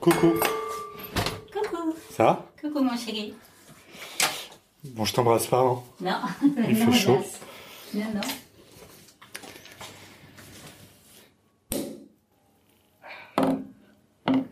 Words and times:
Coucou. 0.00 0.32
Coucou. 1.52 1.94
Ça 2.10 2.24
va? 2.24 2.46
Coucou 2.60 2.80
mon 2.82 2.96
chéri. 2.96 3.34
Bon, 4.84 5.04
je 5.04 5.12
t'embrasse 5.12 5.46
pas, 5.46 5.60
hein 5.60 5.78
Non. 6.00 6.16
Il 6.68 6.76
fait 6.76 6.86
non, 6.86 6.92
chaud. 6.92 7.18
Non, 7.94 8.06
non. 8.14 8.20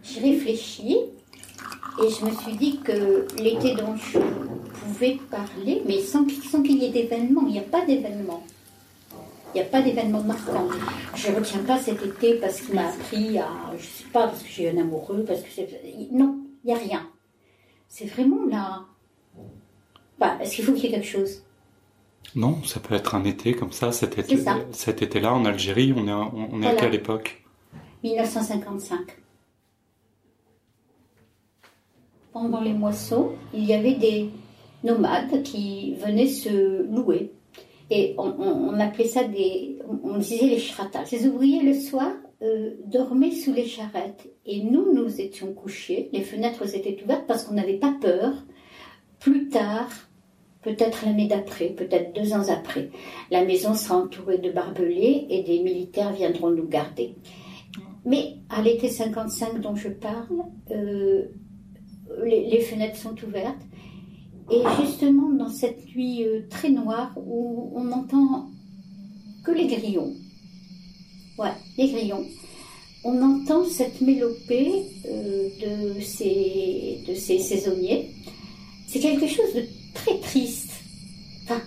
J'ai 0.03 0.21
réfléchi 0.21 0.96
et 2.03 2.11
je 2.11 2.25
me 2.25 2.30
suis 2.36 2.57
dit 2.57 2.79
que 2.80 3.26
l'été 3.40 3.75
dont 3.75 3.96
je 3.96 4.18
pouvais 4.18 5.18
parler, 5.30 5.82
mais 5.86 6.00
sans, 6.00 6.26
sans 6.50 6.62
qu'il 6.62 6.79
y 6.79 6.86
ait 6.86 6.90
d'événement, 6.90 7.43
il 7.46 7.53
n'y 7.53 7.58
a 7.58 7.62
pas 7.62 7.85
d'événement. 7.85 8.43
Il 9.54 9.61
n'y 9.61 9.66
a 9.66 9.70
pas 9.70 9.80
d'événement 9.82 10.22
marquant. 10.22 10.68
Je 11.14 11.30
ne 11.30 11.36
retiens 11.36 11.62
pas 11.64 11.79
cet 11.79 12.02
été 12.04 12.34
parce 12.34 12.61
qu'il 12.61 12.75
m'a 12.75 12.89
appris 12.89 13.39
à, 13.39 13.48
je 13.79 13.84
sais 13.84 14.04
pas, 14.12 14.29
parce 14.29 14.43
que 14.43 14.48
j'ai 14.48 14.70
un 14.70 14.76
amoureux, 14.79 15.25
parce 15.26 15.40
que 15.40 15.48
c'est... 15.50 15.68
Non, 16.12 16.39
il 16.64 16.68
n'y 16.68 16.75
a 16.75 16.79
rien. 16.79 17.08
C'est 17.89 18.04
vraiment 18.06 18.44
là. 18.46 18.84
Bah, 20.18 20.36
est-ce 20.40 20.56
qu'il 20.56 20.64
faut 20.64 20.72
qu'il 20.75 20.84
y 20.84 20.86
ait 20.89 20.90
quelque 20.90 21.06
chose? 21.06 21.42
Non, 22.34 22.62
ça 22.64 22.79
peut 22.80 22.94
être 22.94 23.14
un 23.14 23.25
été 23.25 23.54
comme 23.54 23.72
ça. 23.72 23.90
Cet 23.90 24.18
été, 24.18 24.36
C'est 24.36 24.42
ça. 24.42 24.56
cet 24.70 25.00
été-là, 25.00 25.32
en 25.32 25.44
Algérie, 25.46 25.94
on 25.96 26.06
est, 26.06 26.11
à- 26.12 26.17
on 26.34 26.48
on 26.53 26.62
est 26.62 26.67
à 26.67 26.70
Voilà. 26.72 26.80
quelle 26.80 26.94
époque? 26.94 27.42
1955. 28.04 28.98
Pendant 32.33 32.61
les 32.61 32.75
moissons, 32.75 33.33
il 33.55 33.64
y 33.64 33.72
avait 33.72 33.94
des 33.94 34.30
nomades 34.84 35.42
qui 35.42 35.94
venaient 35.97 36.28
se 36.28 36.83
louer. 36.95 37.33
Et 37.91 38.14
on, 38.19 38.78
appelait 38.81 39.08
ça 39.08 39.25
des. 39.25 39.78
On 40.03 40.19
disait 40.19 40.47
les 40.47 40.58
chratas. 40.58 41.06
Ces 41.06 41.27
ouvriers, 41.27 41.62
le 41.62 41.72
soir, 41.72 42.12
euh, 42.42 42.75
dormaient 42.84 43.30
sous 43.30 43.53
les 43.53 43.67
charrettes. 43.67 44.28
Et 44.45 44.62
nous, 44.62 44.92
nous 44.92 45.20
étions 45.20 45.55
couchés. 45.55 46.11
Les 46.12 46.20
fenêtres 46.20 46.75
étaient 46.75 47.03
ouvertes 47.03 47.27
parce 47.27 47.45
qu'on 47.45 47.55
n'avait 47.55 47.78
pas 47.78 47.97
peur. 47.98 48.34
Plus 49.20 49.48
tard, 49.48 49.89
peut-être 50.62 51.06
l'année 51.06 51.28
d'après, 51.28 51.70
peut-être 51.70 52.14
deux 52.14 52.34
ans 52.34 52.48
après, 52.50 52.91
la 53.30 53.45
maison 53.45 53.75
sera 53.75 53.97
entourée 53.97 54.39
de 54.39 54.50
barbelés 54.52 55.27
et 55.30 55.42
des 55.42 55.61
militaires 55.61 56.12
viendront 56.12 56.50
nous 56.50 56.69
garder. 56.69 57.17
Mais 58.05 58.36
à 58.48 58.62
l'été 58.62 58.89
55 58.89 59.61
dont 59.61 59.75
je 59.75 59.89
parle, 59.89 60.45
euh, 60.70 61.25
les 62.25 62.61
fenêtres 62.61 62.97
sont 62.97 63.17
ouvertes. 63.25 63.61
Et 64.51 64.63
justement, 64.81 65.31
dans 65.31 65.51
cette 65.51 65.85
nuit 65.95 66.25
euh, 66.25 66.47
très 66.49 66.71
noire 66.71 67.13
où 67.17 67.71
on 67.75 67.85
n'entend 67.85 68.51
que 69.45 69.51
les 69.51 69.67
grillons, 69.67 70.15
ouais, 71.39 71.53
les 71.77 71.89
grillons, 71.91 72.25
on 73.05 73.23
entend 73.23 73.65
cette 73.65 74.01
mélopée 74.01 74.87
euh, 75.07 75.95
de, 75.97 76.01
ces, 76.01 77.39
saisonniers. 77.39 78.11
C'est 78.87 79.01
quelque 79.01 79.27
chose 79.27 79.55
de 79.55 79.65
très 79.95 80.19
triste. 80.19 80.73
Enfin, 81.45 81.61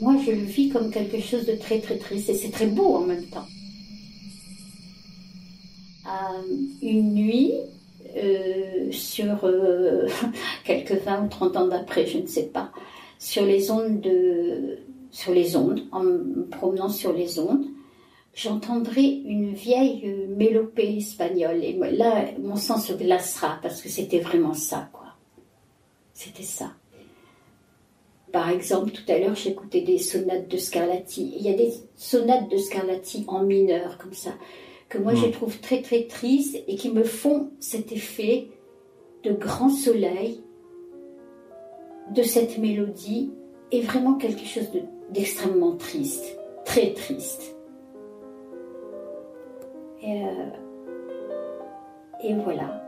moi, 0.00 0.16
je 0.24 0.30
le 0.30 0.44
vis 0.44 0.68
comme 0.68 0.90
quelque 0.90 1.20
chose 1.20 1.46
de 1.46 1.54
très 1.54 1.80
très 1.80 1.98
triste 1.98 2.28
et 2.28 2.34
c'est 2.34 2.50
très 2.50 2.66
beau 2.66 2.96
en 2.96 3.06
même 3.06 3.24
temps. 3.26 3.46
Euh, 6.06 6.42
une 6.82 7.14
nuit, 7.14 7.52
sur 9.24 9.44
euh, 9.44 10.08
quelques 10.64 10.92
20 11.02 11.24
ou 11.24 11.28
30 11.28 11.56
ans 11.56 11.66
d'après, 11.66 12.06
je 12.06 12.18
ne 12.18 12.26
sais 12.26 12.46
pas, 12.46 12.70
sur 13.18 13.44
les 13.44 13.70
ondes 13.70 14.00
de, 14.00 14.78
sur 15.10 15.32
les 15.32 15.56
ondes, 15.56 15.82
en 15.92 16.02
me 16.02 16.46
promenant 16.46 16.88
sur 16.88 17.12
les 17.12 17.38
ondes, 17.38 17.66
j'entendrai 18.34 19.04
une 19.04 19.54
vieille 19.54 20.26
mélopée 20.28 20.96
espagnole. 20.98 21.62
Et 21.62 21.78
là, 21.92 22.26
mon 22.42 22.56
sang 22.56 22.78
se 22.78 22.92
glacera 22.92 23.58
parce 23.62 23.80
que 23.80 23.88
c'était 23.88 24.18
vraiment 24.18 24.54
ça, 24.54 24.88
quoi. 24.92 25.14
C'était 26.12 26.42
ça. 26.42 26.72
Par 28.32 28.50
exemple, 28.50 28.90
tout 28.90 29.04
à 29.06 29.18
l'heure, 29.18 29.36
j'écoutais 29.36 29.82
des 29.82 29.98
sonates 29.98 30.48
de 30.48 30.56
Scarlatti. 30.56 31.34
Il 31.36 31.42
y 31.42 31.48
a 31.48 31.56
des 31.56 31.72
sonates 31.94 32.50
de 32.50 32.56
Scarlatti 32.56 33.24
en 33.28 33.44
mineur, 33.44 33.96
comme 33.98 34.12
ça, 34.12 34.30
que 34.88 34.98
moi 34.98 35.14
je 35.14 35.26
trouve 35.26 35.58
très 35.60 35.82
très 35.82 36.04
tristes 36.04 36.56
et 36.66 36.74
qui 36.74 36.90
me 36.90 37.04
font 37.04 37.50
cet 37.60 37.92
effet 37.92 38.48
de 39.24 39.32
grand 39.32 39.70
soleil, 39.70 40.42
de 42.14 42.22
cette 42.22 42.58
mélodie, 42.58 43.32
et 43.72 43.80
vraiment 43.80 44.14
quelque 44.14 44.44
chose 44.44 44.70
de- 44.70 44.82
d'extrêmement 45.10 45.76
triste, 45.76 46.38
très 46.64 46.92
triste. 46.92 47.56
Et, 50.02 50.22
euh, 50.24 50.50
et 52.22 52.34
voilà. 52.34 52.82